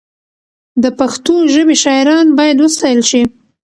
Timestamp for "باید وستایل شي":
2.37-3.21